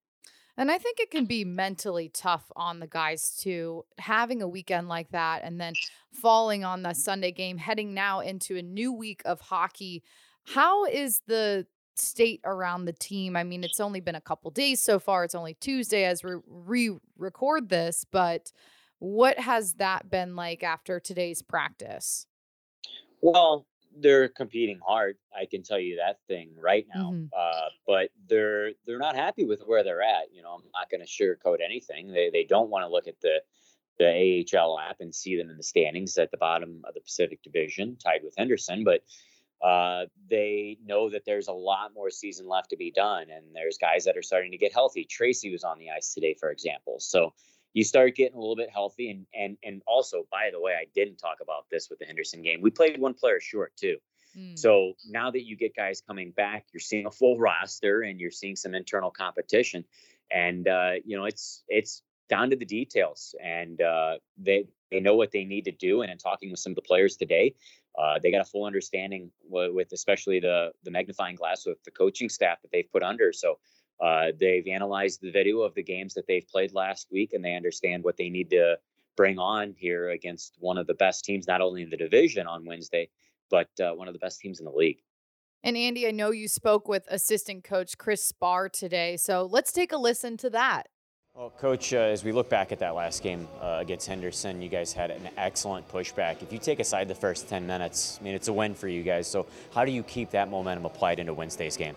And 0.57 0.71
I 0.71 0.79
think 0.79 1.01
it 1.01 1.11
can 1.11 1.25
be 1.25 1.45
mentally 1.45 2.09
tough 2.09 2.51
on 2.57 2.81
the 2.81 2.87
guys 2.87 3.37
too, 3.37 3.85
having 3.99 4.43
a 4.43 4.49
weekend 4.49 4.89
like 4.89 5.11
that 5.13 5.43
and 5.45 5.61
then 5.61 5.75
falling 6.13 6.65
on 6.65 6.83
the 6.83 6.93
Sunday 6.93 7.33
game, 7.33 7.57
heading 7.59 7.95
now 7.95 8.21
into 8.21 8.57
a 8.57 8.63
new 8.63 8.93
week 8.93 9.23
of 9.25 9.41
hockey. 9.41 10.03
How 10.45 10.85
is 10.85 11.21
the 11.27 11.67
state 12.01 12.41
around 12.45 12.85
the 12.85 12.93
team. 12.93 13.37
I 13.37 13.45
mean, 13.45 13.65
it's 13.65 13.81
only 13.81 14.01
been 14.01 14.15
a 14.15 14.21
couple 14.21 14.51
days 14.51 14.81
so 14.81 14.99
far. 14.99 15.25
It's 15.25 15.35
only 15.35 15.55
Tuesday 15.55 16.05
as 16.05 16.25
we 16.25 16.37
re 16.47 16.97
record 17.17 17.69
this, 17.69 18.05
but 18.11 18.53
what 18.99 19.39
has 19.39 19.75
that 19.75 20.11
been 20.11 20.37
like 20.37 20.63
after 20.63 21.01
today's 21.01 21.43
practice? 21.43 22.27
Well, 23.21 23.67
they're 23.99 24.29
competing 24.29 24.79
hard. 24.87 25.17
I 25.37 25.47
can 25.47 25.63
tell 25.63 25.79
you 25.79 25.97
that 25.97 26.19
thing 26.29 26.51
right 26.59 26.87
now. 26.95 27.13
Mm-hmm. 27.13 27.27
Uh, 27.37 27.69
but 27.87 28.11
they're 28.29 28.73
they're 28.87 28.99
not 28.99 29.17
happy 29.17 29.45
with 29.45 29.63
where 29.67 29.83
they're 29.83 30.03
at. 30.03 30.33
You 30.33 30.43
know, 30.43 30.53
I'm 30.53 30.63
not 30.73 30.91
going 30.91 31.01
to 31.01 31.07
sugarcoat 31.07 31.59
anything. 31.65 32.13
They 32.13 32.31
they 32.31 32.45
don't 32.45 32.71
want 32.71 32.85
to 32.85 32.89
look 32.89 33.07
at 33.07 33.21
the 33.21 33.41
the 33.99 34.47
AHL 34.57 34.79
app 34.79 34.97
and 35.01 35.15
see 35.15 35.37
them 35.37 35.51
in 35.51 35.57
the 35.57 35.63
standings 35.63 36.17
at 36.17 36.31
the 36.31 36.39
bottom 36.39 36.83
of 36.89 36.95
the 36.95 37.01
Pacific 37.01 37.43
Division, 37.43 37.97
tied 38.03 38.23
with 38.25 38.35
Henderson. 38.37 38.83
But 38.83 39.03
uh, 39.63 40.07
they 40.31 40.79
know 40.85 41.11
that 41.11 41.25
there's 41.27 41.49
a 41.49 41.53
lot 41.53 41.93
more 41.95 42.09
season 42.09 42.49
left 42.49 42.71
to 42.71 42.77
be 42.77 42.91
done, 42.91 43.27
and 43.31 43.45
there's 43.55 43.77
guys 43.77 44.05
that 44.05 44.17
are 44.17 44.23
starting 44.23 44.53
to 44.53 44.59
get 44.59 44.73
healthy. 44.73 45.05
Tracey 45.05 45.53
was 45.53 45.65
on 45.65 45.79
the 45.79 45.91
ice 45.91 46.15
today, 46.15 46.35
for 46.39 46.51
example. 46.51 46.97
So 46.99 47.35
you 47.73 47.85
start 47.85 48.17
getting 48.17 48.37
a 48.37 48.41
little 48.41 48.57
bit 48.57 48.71
healthy, 48.71 49.11
and 49.11 49.27
and 49.35 49.57
and 49.63 49.83
also, 49.87 50.25
by 50.31 50.51
the 50.53 50.61
way, 50.61 50.73
I 50.73 50.87
didn't 50.95 51.17
talk 51.17 51.39
about 51.43 51.67
this 51.71 51.89
with 51.89 51.99
the 51.99 52.05
Henderson 52.05 52.43
game. 52.43 52.61
We 52.61 52.71
played 52.71 53.01
one 53.01 53.15
player 53.15 53.41
short 53.41 53.77
too. 53.77 53.97
Mm. 54.37 54.59
So 54.59 54.95
now 55.09 55.31
that 55.31 55.45
you 55.45 55.57
get 55.57 55.75
guys 55.75 56.01
coming 56.01 56.31
back, 56.33 56.67
you're 56.73 56.81
seeing 56.81 57.07
a 57.07 57.11
full 57.11 57.39
roster, 57.39 58.03
and 58.03 58.21
you're 58.21 58.31
seeing 58.31 58.57
some 58.57 58.75
internal 58.75 59.11
competition, 59.11 59.85
and 60.31 60.67
uh, 60.67 60.93
you 61.05 61.17
know 61.17 61.25
it's 61.25 61.63
it's 61.69 62.03
down 62.29 62.51
to 62.51 62.57
the 62.57 62.65
details, 62.65 63.35
and 63.43 63.81
uh, 63.81 64.17
they 64.39 64.67
they 64.91 65.01
know 65.01 65.15
what 65.15 65.31
they 65.33 65.45
need 65.45 65.65
to 65.67 65.73
do. 65.73 66.03
And 66.03 66.11
in 66.11 66.19
talking 66.19 66.51
with 66.51 66.61
some 66.61 66.73
of 66.73 66.77
the 66.77 66.83
players 66.83 67.17
today, 67.17 67.55
uh, 67.99 68.19
they 68.23 68.31
got 68.31 68.41
a 68.41 68.45
full 68.45 68.65
understanding 68.65 69.31
with, 69.49 69.73
with, 69.73 69.93
especially 69.93 70.41
the 70.41 70.73
the 70.85 70.91
magnifying 70.91 71.37
glass 71.37 71.67
with 71.67 71.83
the 71.85 71.91
coaching 71.91 72.29
staff 72.29 72.63
that 72.63 72.71
they've 72.73 72.91
put 72.91 73.03
under. 73.03 73.33
So 73.33 73.59
uh, 74.01 74.33
they've 74.39 74.67
analyzed 74.67 75.21
the 75.21 75.31
video 75.31 75.61
of 75.61 75.75
the 75.75 75.83
games 75.83 76.15
that 76.15 76.27
they've 76.27 76.47
played 76.49 76.73
last 76.73 77.09
week, 77.11 77.33
and 77.33 77.45
they 77.45 77.55
understand 77.55 78.03
what 78.03 78.17
they 78.17 78.31
need 78.31 78.51
to 78.51 78.77
bring 79.17 79.39
on 79.39 79.75
here 79.77 80.11
against 80.11 80.57
one 80.61 80.79
of 80.79 80.87
the 80.87 80.95
best 80.95 81.25
teams, 81.25 81.47
not 81.47 81.61
only 81.61 81.83
in 81.83 81.91
the 81.91 81.97
division 81.97 82.47
on 82.47 82.65
Wednesday, 82.65 83.09
but 83.51 83.69
uh, 83.81 83.93
one 83.93 84.09
of 84.09 84.15
the 84.15 84.21
best 84.21 84.41
teams 84.41 84.59
in 84.59 84.65
the 84.65 84.73
league. 84.73 84.99
And 85.63 85.77
Andy, 85.77 86.07
I 86.07 86.11
know 86.11 86.31
you 86.31 86.49
spoke 86.49 86.89
with 86.89 87.05
assistant 87.11 87.65
coach 87.65 87.99
Chris 87.99 88.25
Sparre 88.25 88.71
today, 88.71 89.19
so 89.19 89.45
let's 89.45 89.73
take 89.73 89.93
a 89.93 89.99
listen 89.99 90.39
to 90.39 90.51
that. 90.51 90.89
Well, 91.35 91.51
Coach, 91.51 91.93
uh, 91.95 91.99
as 91.99 92.25
we 92.25 92.33
look 92.33 92.49
back 92.49 92.73
at 92.73 92.81
that 92.81 92.95
last 92.95 93.23
game 93.23 93.47
uh, 93.63 93.79
against 93.81 94.09
Henderson, 94.09 94.61
you 94.61 94.69
guys 94.69 94.93
had 94.93 95.11
an 95.11 95.29
excellent 95.37 95.89
pushback. 95.89 96.43
If 96.43 96.53
you 96.53 96.59
take 96.59 96.81
aside 96.81 97.07
the 97.07 97.15
first 97.15 97.49
10 97.49 97.67
minutes, 97.67 98.19
I 98.21 98.25
mean, 98.25 98.35
it's 98.35 98.49
a 98.49 98.53
win 98.53 98.75
for 98.75 98.89
you 98.89 99.03
guys. 99.03 99.29
So, 99.29 99.47
how 99.73 99.85
do 99.85 99.93
you 99.93 100.03
keep 100.03 100.31
that 100.31 100.51
momentum 100.51 100.87
applied 100.87 101.21
into 101.21 101.33
Wednesday's 101.33 101.77
game? 101.77 101.95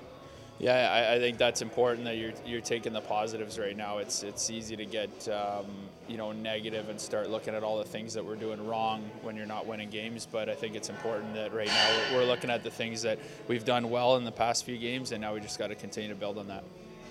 Yeah, 0.63 0.89
I, 0.89 1.15
I 1.15 1.19
think 1.19 1.37
that's 1.37 1.61
important 1.61 2.05
that 2.05 2.15
you're, 2.15 2.31
you're 2.45 2.61
taking 2.61 2.93
the 2.93 3.01
positives 3.01 3.59
right 3.59 3.75
now. 3.75 3.97
It's 3.97 4.23
it's 4.23 4.49
easy 4.49 4.77
to 4.77 4.85
get 4.85 5.27
um, 5.27 5.65
you 6.07 6.15
know 6.15 6.31
negative 6.31 6.87
and 6.87 6.99
start 6.99 7.29
looking 7.29 7.53
at 7.53 7.63
all 7.63 7.77
the 7.77 7.83
things 7.83 8.13
that 8.13 8.23
we're 8.23 8.37
doing 8.37 8.65
wrong 8.65 9.03
when 9.23 9.35
you're 9.35 9.45
not 9.45 9.67
winning 9.67 9.89
games. 9.89 10.25
But 10.31 10.47
I 10.47 10.55
think 10.55 10.75
it's 10.75 10.89
important 10.89 11.33
that 11.33 11.53
right 11.53 11.67
now 11.67 11.89
we're, 12.11 12.19
we're 12.19 12.25
looking 12.25 12.49
at 12.49 12.63
the 12.63 12.71
things 12.71 13.01
that 13.01 13.19
we've 13.49 13.65
done 13.65 13.89
well 13.89 14.15
in 14.15 14.23
the 14.23 14.31
past 14.31 14.63
few 14.63 14.77
games, 14.77 15.11
and 15.11 15.19
now 15.19 15.33
we 15.33 15.41
just 15.41 15.59
got 15.59 15.67
to 15.67 15.75
continue 15.75 16.09
to 16.09 16.15
build 16.15 16.37
on 16.37 16.47
that 16.47 16.63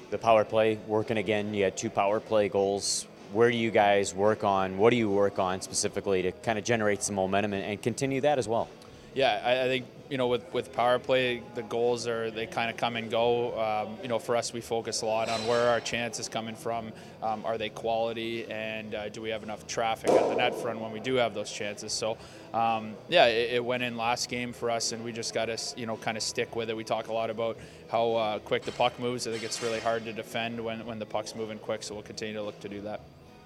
the 0.09 0.19
power 0.19 0.45
play 0.45 0.79
working 0.87 1.19
again. 1.19 1.53
You 1.53 1.65
had 1.65 1.77
two 1.77 1.91
power 1.91 2.21
play 2.21 2.49
goals. 2.49 3.07
Where 3.33 3.51
do 3.51 3.57
you 3.57 3.71
guys 3.71 4.15
work 4.15 4.45
on? 4.45 4.79
What 4.79 4.91
do 4.91 4.97
you 4.97 5.11
work 5.11 5.39
on 5.39 5.61
specifically 5.61 6.23
to 6.23 6.33
kind 6.33 6.59
of 6.59 6.65
generate 6.65 7.03
some 7.03 7.17
momentum 7.17 7.53
and, 7.53 7.65
and 7.65 7.83
continue 7.83 8.23
that 8.23 8.39
as 8.39 8.49
well? 8.49 8.69
Yeah, 9.15 9.43
I, 9.45 9.65
I, 9.65 9.65
think 9.67 9.87
you 10.09 10.17
know 10.17 10.29
with 10.29 10.53
with 10.53 10.73
power 10.73 10.99
play, 10.99 11.43
the 11.55 11.63
goals 11.63 12.07
are 12.07 12.31
they 12.31 12.47
kind 12.47 12.71
of 12.71 12.77
come 12.77 12.97
and 12.97 13.11
go. 13.11 13.59
Um, 13.61 13.97
you 14.03 14.09
know, 14.09 14.19
for 14.19 14.37
us, 14.37 14.53
we 14.53 14.61
focus 14.61 15.03
a 15.03 15.07
lot 15.07 15.29
on 15.29 15.47
where 15.47 15.69
our 15.69 15.81
chance 15.81 16.19
is 16.19 16.29
coming 16.29 16.55
from. 16.55 16.93
Um, 17.23 17.45
are 17.45 17.59
they 17.59 17.69
quality, 17.69 18.51
and 18.51 18.95
uh, 18.95 19.09
do 19.09 19.21
we 19.21 19.31
have 19.31 19.43
enough 19.43 19.67
traffic 19.67 20.11
at 20.11 20.29
the 20.29 20.35
net 20.35 20.55
front 20.55 20.81
when 20.81 20.93
we 20.93 21.01
do 21.01 21.15
have 21.17 21.35
those 21.35 21.53
chances? 21.53 21.93
So, 21.93 22.17
um, 22.55 22.95
yeah, 23.09 23.27
it, 23.27 23.55
it, 23.55 23.65
went 23.65 23.83
in 23.83 23.97
last 23.97 24.29
game 24.29 24.53
for 24.53 24.71
us, 24.71 24.93
and 24.93 25.05
we 25.05 25.13
just 25.13 25.35
got 25.35 25.47
to 25.47 25.59
you 25.77 25.87
know 25.87 25.97
kind 25.97 26.17
of 26.17 26.23
stick 26.23 26.57
with 26.57 26.71
it. 26.71 26.77
We 26.77 26.85
talk 26.85 27.09
a 27.09 27.13
lot 27.13 27.31
about 27.31 27.59
how 27.91 28.15
uh, 28.15 28.39
quick 28.39 28.65
the 28.65 28.73
puck 28.73 28.99
moves. 28.99 29.27
I 29.27 29.31
think 29.31 29.45
it's 29.45 29.63
really 29.63 29.81
hard 29.81 30.05
to 30.07 30.13
defend 30.13 30.63
when 30.63 30.85
when 30.87 30.99
the 30.99 31.07
puck's 31.07 31.35
moving 31.35 31.59
quick. 31.59 31.83
So 31.83 31.95
we'll 31.95 32.03
continue 32.03 32.35
to 32.35 32.43
look 32.43 32.59
to 32.61 32.69
do 32.69 32.81
that. 32.83 33.01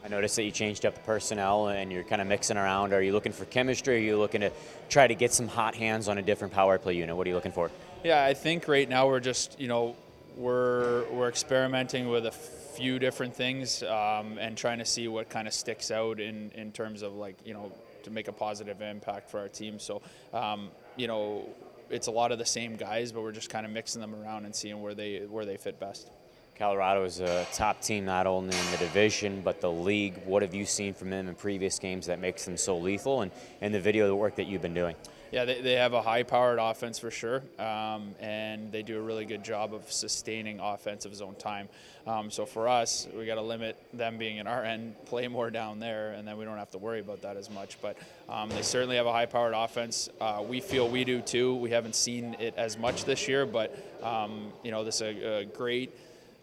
I 0.06 0.08
noticed 0.08 0.36
that 0.36 0.44
you 0.44 0.52
changed 0.52 0.86
up 0.86 0.94
the 0.94 1.00
personnel 1.00 1.66
and 1.66 1.90
you're 1.90 2.04
kind 2.04 2.22
of 2.22 2.28
mixing 2.28 2.56
around. 2.56 2.92
Are 2.92 3.02
you 3.02 3.10
looking 3.10 3.32
for 3.32 3.44
chemistry? 3.44 3.96
Are 3.96 3.98
you 3.98 4.16
looking 4.16 4.40
to 4.42 4.52
try 4.88 5.04
to 5.04 5.16
get 5.16 5.32
some 5.32 5.48
hot 5.48 5.74
hands 5.74 6.06
on 6.06 6.16
a 6.16 6.22
different 6.22 6.54
power 6.54 6.78
play 6.78 6.94
unit? 6.94 7.16
What 7.16 7.26
are 7.26 7.30
you 7.30 7.34
looking 7.34 7.50
for? 7.50 7.72
Yeah, 8.04 8.24
I 8.24 8.32
think 8.32 8.68
right 8.68 8.88
now 8.88 9.08
we're 9.08 9.18
just, 9.18 9.58
you 9.58 9.66
know, 9.66 9.96
we're 10.36 11.10
we're 11.10 11.28
experimenting 11.28 12.08
with 12.08 12.24
a 12.24 12.30
few 12.30 13.00
different 13.00 13.34
things 13.34 13.82
um, 13.82 14.38
and 14.38 14.56
trying 14.56 14.78
to 14.78 14.84
see 14.84 15.08
what 15.08 15.28
kind 15.28 15.48
of 15.48 15.54
sticks 15.54 15.90
out 15.90 16.20
in 16.20 16.52
in 16.54 16.70
terms 16.70 17.02
of 17.02 17.14
like 17.14 17.34
you 17.44 17.54
know 17.54 17.72
to 18.04 18.10
make 18.10 18.28
a 18.28 18.32
positive 18.32 18.80
impact 18.82 19.28
for 19.28 19.40
our 19.40 19.48
team. 19.48 19.80
So, 19.80 20.02
um, 20.32 20.68
you 20.94 21.08
know, 21.08 21.48
it's 21.90 22.06
a 22.06 22.12
lot 22.12 22.30
of 22.30 22.38
the 22.38 22.46
same 22.46 22.76
guys, 22.76 23.10
but 23.10 23.22
we're 23.22 23.32
just 23.32 23.50
kind 23.50 23.66
of 23.66 23.72
mixing 23.72 24.02
them 24.02 24.14
around 24.14 24.44
and 24.44 24.54
seeing 24.54 24.80
where 24.80 24.94
they 24.94 25.26
where 25.28 25.44
they 25.44 25.56
fit 25.56 25.80
best. 25.80 26.12
Colorado 26.58 27.04
is 27.04 27.20
a 27.20 27.46
top 27.52 27.82
team 27.82 28.06
not 28.06 28.26
only 28.26 28.56
in 28.56 28.70
the 28.70 28.78
division 28.78 29.42
but 29.42 29.60
the 29.60 29.70
league. 29.70 30.14
What 30.24 30.42
have 30.42 30.54
you 30.54 30.64
seen 30.64 30.94
from 30.94 31.10
them 31.10 31.28
in 31.28 31.34
previous 31.34 31.78
games 31.78 32.06
that 32.06 32.18
makes 32.18 32.44
them 32.44 32.56
so 32.56 32.78
lethal, 32.78 33.22
and, 33.22 33.30
and 33.60 33.74
the 33.74 33.80
video, 33.80 34.06
the 34.06 34.16
work 34.16 34.36
that 34.36 34.46
you've 34.46 34.62
been 34.62 34.74
doing? 34.74 34.96
Yeah, 35.32 35.44
they, 35.44 35.60
they 35.60 35.72
have 35.74 35.92
a 35.92 36.00
high-powered 36.00 36.58
offense 36.60 37.00
for 37.00 37.10
sure, 37.10 37.42
um, 37.58 38.14
and 38.20 38.70
they 38.70 38.82
do 38.82 38.96
a 38.96 39.02
really 39.02 39.24
good 39.24 39.42
job 39.42 39.74
of 39.74 39.90
sustaining 39.90 40.60
offensive 40.60 41.14
zone 41.14 41.34
time. 41.34 41.68
Um, 42.06 42.30
so 42.30 42.46
for 42.46 42.68
us, 42.68 43.08
we 43.14 43.26
got 43.26 43.34
to 43.34 43.42
limit 43.42 43.76
them 43.92 44.18
being 44.18 44.36
in 44.36 44.46
our 44.46 44.62
end, 44.62 44.94
play 45.04 45.26
more 45.26 45.50
down 45.50 45.80
there, 45.80 46.12
and 46.12 46.26
then 46.26 46.38
we 46.38 46.44
don't 46.44 46.56
have 46.56 46.70
to 46.70 46.78
worry 46.78 47.00
about 47.00 47.22
that 47.22 47.36
as 47.36 47.50
much. 47.50 47.76
But 47.82 47.98
um, 48.28 48.48
they 48.50 48.62
certainly 48.62 48.96
have 48.96 49.06
a 49.06 49.12
high-powered 49.12 49.52
offense. 49.52 50.08
Uh, 50.20 50.44
we 50.48 50.60
feel 50.60 50.88
we 50.88 51.02
do 51.02 51.20
too. 51.20 51.56
We 51.56 51.70
haven't 51.70 51.96
seen 51.96 52.36
it 52.38 52.54
as 52.56 52.78
much 52.78 53.04
this 53.04 53.26
year, 53.26 53.44
but 53.44 53.76
um, 54.04 54.52
you 54.62 54.70
know 54.70 54.84
this 54.84 55.00
is 55.00 55.22
a, 55.22 55.40
a 55.40 55.44
great 55.44 55.92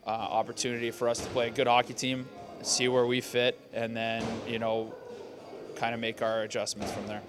uh, 0.05 0.09
opportunity 0.09 0.91
for 0.91 1.07
us 1.07 1.19
to 1.19 1.27
play 1.27 1.47
a 1.47 1.51
good 1.51 1.67
hockey 1.67 1.93
team, 1.93 2.27
see 2.61 2.87
where 2.87 3.05
we 3.05 3.21
fit, 3.21 3.59
and 3.73 3.95
then 3.95 4.23
you 4.47 4.59
know, 4.59 4.93
kind 5.75 5.93
of 5.93 5.99
make 5.99 6.21
our 6.21 6.41
adjustments 6.41 6.91
from 6.91 7.07
there. 7.07 7.21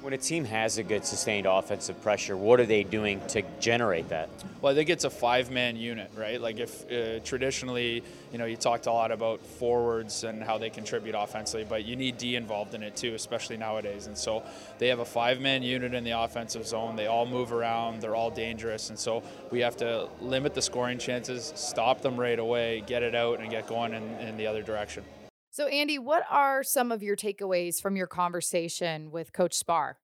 When 0.00 0.14
a 0.14 0.18
team 0.18 0.46
has 0.46 0.78
a 0.78 0.82
good 0.82 1.04
sustained 1.04 1.46
offensive 1.46 2.00
pressure, 2.00 2.34
what 2.34 2.58
are 2.58 2.64
they 2.64 2.84
doing 2.84 3.20
to 3.28 3.42
generate 3.60 4.08
that? 4.08 4.30
Well, 4.62 4.72
I 4.72 4.74
think 4.74 4.88
it's 4.88 5.04
a 5.04 5.10
five-man 5.10 5.76
unit, 5.76 6.10
right? 6.16 6.40
Like 6.40 6.58
if 6.58 6.90
uh, 6.90 7.22
traditionally, 7.22 8.02
you 8.32 8.38
know, 8.38 8.46
you 8.46 8.56
talked 8.56 8.86
a 8.86 8.92
lot 8.92 9.12
about 9.12 9.44
forwards 9.44 10.24
and 10.24 10.42
how 10.42 10.56
they 10.56 10.70
contribute 10.70 11.14
offensively, 11.14 11.66
but 11.68 11.84
you 11.84 11.96
need 11.96 12.16
D 12.16 12.36
involved 12.36 12.74
in 12.74 12.82
it 12.82 12.96
too, 12.96 13.14
especially 13.14 13.58
nowadays. 13.58 14.06
And 14.06 14.16
so 14.16 14.42
they 14.78 14.88
have 14.88 15.00
a 15.00 15.04
five-man 15.04 15.62
unit 15.62 15.92
in 15.92 16.02
the 16.02 16.18
offensive 16.18 16.66
zone. 16.66 16.96
They 16.96 17.06
all 17.06 17.26
move 17.26 17.52
around. 17.52 18.00
They're 18.00 18.16
all 18.16 18.30
dangerous, 18.30 18.88
and 18.88 18.98
so 18.98 19.22
we 19.50 19.60
have 19.60 19.76
to 19.78 20.08
limit 20.22 20.54
the 20.54 20.62
scoring 20.62 20.96
chances, 20.96 21.52
stop 21.56 22.00
them 22.00 22.18
right 22.18 22.38
away, 22.38 22.82
get 22.86 23.02
it 23.02 23.14
out, 23.14 23.40
and 23.40 23.50
get 23.50 23.66
going 23.66 23.92
in, 23.92 24.02
in 24.20 24.38
the 24.38 24.46
other 24.46 24.62
direction. 24.62 25.04
So, 25.52 25.66
Andy, 25.66 25.98
what 25.98 26.24
are 26.30 26.62
some 26.62 26.92
of 26.92 27.02
your 27.02 27.16
takeaways 27.16 27.80
from 27.82 27.96
your 27.96 28.06
conversation 28.06 29.10
with 29.10 29.32
Coach 29.32 29.58
Sparre? 29.58 29.96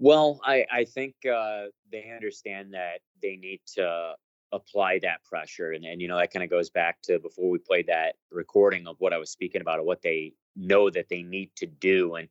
Well, 0.00 0.40
I, 0.44 0.66
I 0.72 0.84
think 0.84 1.14
uh, 1.24 1.66
they 1.92 2.10
understand 2.12 2.74
that 2.74 3.00
they 3.22 3.36
need 3.36 3.60
to 3.74 4.14
apply 4.52 4.98
that 5.00 5.22
pressure. 5.24 5.72
And, 5.72 5.84
and 5.84 6.00
you 6.00 6.08
know, 6.08 6.18
that 6.18 6.32
kind 6.32 6.42
of 6.42 6.50
goes 6.50 6.68
back 6.68 7.00
to 7.02 7.20
before 7.20 7.48
we 7.48 7.58
played 7.58 7.86
that 7.86 8.16
recording 8.32 8.88
of 8.88 8.96
what 8.98 9.12
I 9.12 9.18
was 9.18 9.30
speaking 9.30 9.60
about, 9.60 9.78
of 9.78 9.84
what 9.84 10.02
they 10.02 10.34
know 10.56 10.90
that 10.90 11.08
they 11.08 11.22
need 11.22 11.50
to 11.56 11.66
do. 11.66 12.16
And 12.16 12.28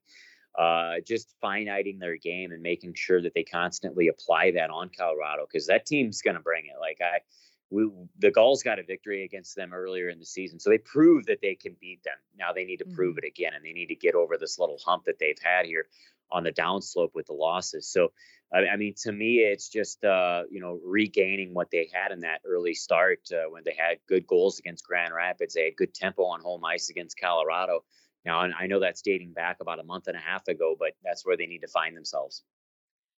uh, 0.57 0.95
just 1.05 1.35
finiting 1.41 1.99
their 1.99 2.17
game 2.17 2.51
and 2.51 2.61
making 2.61 2.95
sure 2.95 3.21
that 3.21 3.33
they 3.33 3.43
constantly 3.43 4.09
apply 4.09 4.51
that 4.51 4.71
on 4.71 4.89
Colorado 4.97 5.45
because 5.47 5.67
that 5.67 5.85
team's 5.85 6.21
going 6.21 6.35
to 6.35 6.41
bring 6.41 6.65
it. 6.65 6.79
Like, 6.81 6.97
I, 7.01 7.19
we 7.69 7.89
the 8.19 8.31
Gulls 8.31 8.63
got 8.63 8.79
a 8.79 8.83
victory 8.83 9.23
against 9.23 9.55
them 9.55 9.73
earlier 9.73 10.09
in 10.09 10.19
the 10.19 10.25
season, 10.25 10.59
so 10.59 10.69
they 10.69 10.77
proved 10.77 11.27
that 11.27 11.41
they 11.41 11.55
can 11.55 11.75
beat 11.79 12.03
them. 12.03 12.15
Now 12.37 12.53
they 12.53 12.63
need 12.63 12.77
to 12.77 12.85
mm-hmm. 12.85 12.95
prove 12.95 13.17
it 13.17 13.25
again, 13.25 13.53
and 13.55 13.63
they 13.63 13.73
need 13.73 13.87
to 13.87 13.95
get 13.95 14.15
over 14.15 14.37
this 14.37 14.57
little 14.59 14.79
hump 14.85 15.05
that 15.05 15.19
they've 15.19 15.39
had 15.41 15.65
here 15.65 15.87
on 16.31 16.43
the 16.43 16.51
downslope 16.51 17.11
with 17.13 17.27
the 17.27 17.33
losses. 17.33 17.87
So, 17.87 18.11
I, 18.53 18.67
I 18.67 18.75
mean, 18.75 18.93
to 19.03 19.11
me, 19.11 19.37
it's 19.39 19.69
just 19.69 20.03
uh, 20.03 20.43
you 20.49 20.61
know 20.61 20.79
regaining 20.83 21.53
what 21.53 21.69
they 21.71 21.89
had 21.93 22.11
in 22.11 22.21
that 22.21 22.41
early 22.45 22.73
start 22.73 23.19
uh, 23.33 23.49
when 23.49 23.63
they 23.65 23.75
had 23.77 23.97
good 24.07 24.25
goals 24.27 24.59
against 24.59 24.85
Grand 24.85 25.13
Rapids, 25.13 25.53
they 25.53 25.65
had 25.65 25.75
good 25.75 25.93
tempo 25.93 26.23
on 26.23 26.41
home 26.41 26.63
ice 26.63 26.89
against 26.89 27.19
Colorado. 27.19 27.83
Now, 28.25 28.39
I 28.39 28.67
know 28.67 28.81
that's 28.81 29.01
dating 29.01 29.31
back 29.31 29.57
about 29.61 29.79
a 29.79 29.83
month 29.83 30.07
and 30.07 30.17
a 30.17 30.19
half 30.19 30.47
ago, 30.49 30.75
but 30.77 30.91
that's 31.01 31.25
where 31.25 31.37
they 31.37 31.45
need 31.45 31.61
to 31.61 31.67
find 31.67 31.95
themselves. 31.95 32.43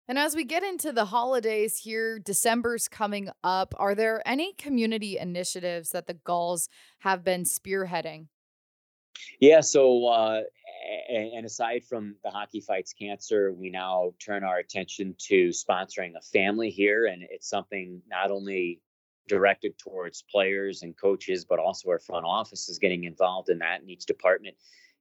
And 0.10 0.18
as 0.18 0.36
we 0.36 0.44
get 0.44 0.64
into 0.64 0.92
the 0.92 1.06
holidays 1.06 1.78
here, 1.78 2.18
December's 2.18 2.88
coming 2.88 3.30
up. 3.44 3.76
Are 3.78 3.94
there 3.94 4.28
any 4.28 4.54
community 4.54 5.20
initiatives 5.20 5.92
that 5.92 6.08
the 6.08 6.16
Gulls 6.16 6.68
have 7.02 7.24
been 7.24 7.44
spearheading? 7.44 8.26
Yeah, 9.40 9.62
so 9.62 10.08
uh, 10.08 10.42
and 11.10 11.46
aside 11.46 11.84
from 11.86 12.16
the 12.24 12.32
hockey 12.32 12.60
fights 12.60 12.92
cancer, 12.92 13.54
we 13.54 13.70
now 13.70 14.14
turn 14.18 14.44
our 14.44 14.58
attention 14.58 15.14
to 15.28 15.50
sponsoring 15.50 16.14
a 16.18 16.22
family 16.22 16.72
here, 16.72 17.06
and 17.06 17.22
it's 17.30 17.48
something 17.48 18.02
not 18.10 18.32
only 18.32 18.82
directed 19.28 19.78
towards 19.78 20.24
players 20.24 20.82
and 20.82 20.98
coaches, 20.98 21.46
but 21.46 21.60
also 21.60 21.88
our 21.90 22.00
front 22.00 22.26
office 22.26 22.68
is 22.68 22.80
getting 22.80 23.04
involved 23.04 23.50
in 23.50 23.60
that, 23.60 23.84
in 23.84 23.90
each 23.92 24.08
department 24.08 24.56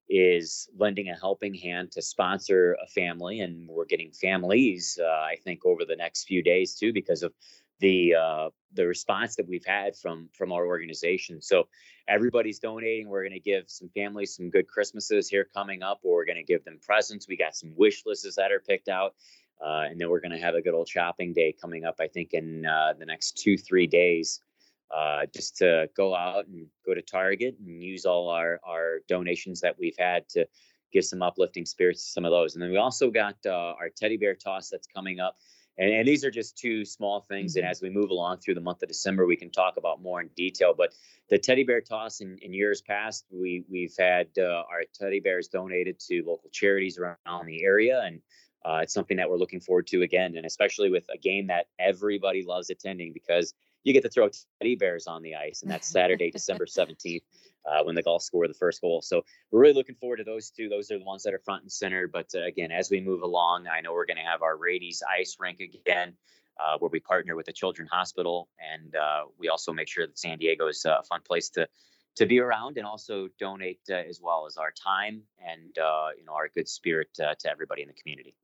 is 0.09 0.69
lending 0.77 1.09
a 1.09 1.17
helping 1.17 1.55
hand 1.55 1.93
to 1.93 2.03
sponsor 2.03 2.77
a 2.83 2.87
family, 2.87 3.41
and 3.41 3.69
we're 3.69 3.85
getting 3.85 4.11
families. 4.13 4.99
Uh, 5.01 5.07
I 5.07 5.37
think 5.45 5.65
over 5.65 5.85
the 5.85 5.97
next 5.97 6.25
few 6.25 6.43
days 6.43 6.75
too, 6.75 6.93
because 6.93 7.23
of 7.23 7.33
the 7.81 8.15
uh, 8.15 8.49
the 8.73 8.87
response 8.87 9.37
that 9.37 9.49
we've 9.49 9.65
had 9.65 9.97
from 9.97 10.29
from 10.33 10.53
our 10.53 10.67
organization. 10.67 11.41
So 11.41 11.69
everybody's 12.09 12.59
donating. 12.59 13.09
We're 13.09 13.23
going 13.23 13.33
to 13.33 13.41
give 13.41 13.65
some 13.69 13.89
families 13.91 14.35
some 14.35 14.51
good 14.51 14.67
Christmases 14.67 15.29
here 15.29 15.45
coming 15.45 15.83
up. 15.83 16.01
Or 16.03 16.17
we're 16.17 16.27
going 16.27 16.37
to 16.37 16.43
give 16.43 16.65
them 16.65 16.79
presents. 16.83 17.29
We 17.29 17.37
got 17.37 17.55
some 17.55 17.73
wish 17.77 18.05
lists 18.07 18.37
that 18.37 18.53
are 18.53 18.61
picked 18.61 18.89
out. 18.89 19.15
Uh, 19.61 19.87
and 19.91 20.01
then 20.01 20.09
we're 20.09 20.21
going 20.21 20.33
to 20.33 20.39
have 20.39 20.55
a 20.55 20.63
good 20.63 20.75
old 20.75 20.89
shopping 20.89 21.33
day 21.33 21.53
coming 21.61 21.85
up, 21.85 21.97
I 22.01 22.07
think, 22.07 22.33
in 22.33 22.65
uh, 22.65 22.95
the 22.97 23.07
next 23.07 23.39
two, 23.39 23.57
three 23.57 23.89
days 23.89 24.41
uh, 24.91 25.27
just 25.35 25.57
to 25.59 25.89
go 25.97 26.15
out 26.15 26.47
and 26.47 26.67
go 26.87 26.95
to 26.95 27.03
Target 27.03 27.57
and 27.65 27.83
use 27.83 28.05
all 28.05 28.29
our, 28.29 28.61
our 28.65 29.01
donations 29.09 29.61
that 29.61 29.79
we've 29.79 29.97
had 29.99 30.29
to 30.31 30.47
give 30.93 31.05
some 31.05 31.23
uplifting 31.23 31.67
spirits 31.67 32.05
to 32.05 32.11
some 32.11 32.25
of 32.25 32.31
those. 32.31 32.55
And 32.55 32.63
then 32.63 32.71
we 32.71 32.79
also 32.79 33.11
got 33.11 33.37
uh, 33.47 33.75
our 33.79 33.91
teddy 33.95 34.17
bear 34.17 34.35
toss 34.35 34.71
that's 34.71 34.87
coming 34.87 35.21
up. 35.21 35.37
And, 35.77 35.93
and 35.93 36.09
these 36.09 36.25
are 36.25 36.31
just 36.31 36.57
two 36.57 36.85
small 36.85 37.21
things. 37.21 37.53
Mm-hmm. 37.53 37.65
And 37.65 37.71
as 37.71 37.83
we 37.83 37.91
move 37.91 38.11
along 38.11 38.39
through 38.39 38.55
the 38.55 38.61
month 38.61 38.83
of 38.83 38.89
December, 38.89 39.27
we 39.27 39.37
can 39.37 39.51
talk 39.51 39.77
about 39.77 40.03
more 40.03 40.21
in 40.21 40.29
detail. 40.37 40.75
But 40.77 40.95
the 41.29 41.39
teddy 41.39 41.65
bear 41.65 41.81
toss 41.81 42.21
in, 42.21 42.39
in 42.41 42.55
years 42.55 42.81
past, 42.81 43.27
we, 43.31 43.65
we've 43.71 43.95
had 43.99 44.29
uh, 44.39 44.63
our 44.71 44.83
teddy 44.95 45.21
bears 45.21 45.49
donated 45.49 46.01
to 46.09 46.25
local 46.27 46.51
charities 46.51 46.99
around 46.99 47.47
the 47.47 47.63
area. 47.63 48.03
And 48.05 48.21
uh, 48.65 48.81
it's 48.83 48.95
something 48.95 49.17
that 49.17 49.29
we're 49.29 49.37
looking 49.37 49.61
forward 49.61 49.87
to 49.89 50.03
again, 50.03 50.37
and 50.37 50.45
especially 50.45 50.91
with 50.91 51.05
a 51.15 51.19
game 51.19 51.47
that 51.47 51.67
everybody 51.79 52.45
loves 52.45 52.71
attending 52.71 53.13
because 53.13 53.55
you 53.85 53.93
get 53.93 54.03
to 54.03 54.09
throw 54.09 54.29
teddy 54.61 54.77
bears 54.77 55.07
on 55.07 55.23
the 55.23 55.35
ice, 55.35 55.63
and 55.63 55.71
that's 55.71 55.89
Saturday, 55.89 56.31
December 56.31 56.67
17th, 56.67 57.23
uh, 57.67 57.83
when 57.85 57.95
the 57.95 58.03
Gulls 58.03 58.25
score 58.25 58.47
the 58.49 58.55
first 58.55 58.81
goal. 58.81 59.03
So 59.03 59.25
we're 59.51 59.61
really 59.61 59.75
looking 59.75 59.95
forward 59.97 60.19
to 60.19 60.25
those 60.25 60.51
two. 60.51 60.69
Those 60.69 60.91
are 60.91 60.99
the 60.99 61.05
ones 61.05 61.23
that 61.25 61.35
are 61.35 61.41
front 61.41 61.63
and 61.63 61.73
center. 61.73 62.09
But 62.09 62.27
uh, 62.35 62.45
again, 62.45 62.71
as 62.73 62.91
we 62.91 63.01
move 63.01 63.23
along, 63.23 63.67
I 63.67 63.81
know 63.81 63.93
we're 63.93 64.07
going 64.07 64.19
to 64.19 64.23
have 64.23 64.43
our 64.43 64.57
Rady's 64.57 65.03
ice 65.19 65.37
rink 65.39 65.61
again. 65.61 66.15
Uh, 66.61 66.77
where 66.79 66.91
we 66.91 66.99
partner 66.99 67.37
with 67.37 67.47
the 67.47 67.53
Children's 67.53 67.93
Hospital, 67.93 68.49
and 68.59 68.97
uh, 68.97 69.27
we 69.39 69.49
also 69.49 69.73
make 69.73 69.87
sure 69.87 70.09
that 70.09 70.19
San 70.19 70.39
Diego 70.39 70.67
is 70.67 70.85
a 70.85 71.05
fun 71.09 71.21
place 71.25 71.51
to 71.51 71.69
to 72.17 72.27
be 72.27 72.41
around, 72.41 72.79
and 72.79 72.85
also 72.85 73.29
donate 73.39 73.79
uh, 73.89 73.95
as 73.95 74.21
well 74.21 74.45
as 74.45 74.57
our 74.57 74.73
time 74.73 75.23
and 75.39 75.79
uh, 75.79 76.09
you 76.19 76.25
know 76.25 76.33
our 76.33 76.49
good 76.49 76.69
spirit 76.69 77.15
to 77.15 77.37
everybody 77.49 77.83
in 77.83 77.87
the 77.87 77.95
community. 77.95 78.35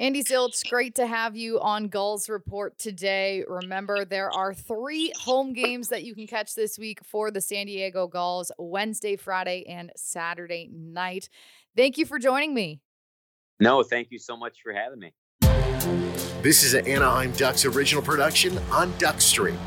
Andy 0.00 0.24
Zilch, 0.24 0.66
great 0.70 0.94
to 0.94 1.06
have 1.06 1.36
you 1.36 1.60
on 1.60 1.88
Gulls 1.88 2.30
Report 2.30 2.78
today. 2.78 3.44
Remember, 3.46 4.06
there 4.06 4.30
are 4.30 4.54
three 4.54 5.12
home 5.20 5.52
games 5.52 5.88
that 5.88 6.04
you 6.04 6.14
can 6.14 6.26
catch 6.26 6.54
this 6.54 6.78
week 6.78 7.00
for 7.04 7.30
the 7.30 7.42
San 7.42 7.66
Diego 7.66 8.08
Gulls 8.08 8.50
Wednesday, 8.56 9.16
Friday, 9.16 9.66
and 9.68 9.92
Saturday 9.96 10.70
night. 10.72 11.28
Thank 11.76 11.98
you 11.98 12.06
for 12.06 12.18
joining 12.18 12.54
me. 12.54 12.80
No, 13.60 13.82
thank 13.82 14.10
you 14.10 14.18
so 14.18 14.38
much 14.38 14.62
for 14.62 14.72
having 14.72 15.00
me. 15.00 15.12
This 16.40 16.62
is 16.62 16.72
an 16.72 16.86
Anaheim 16.86 17.32
Ducks 17.32 17.66
original 17.66 18.02
production 18.02 18.56
on 18.70 18.96
Duck 18.96 19.20
Stream. 19.20 19.58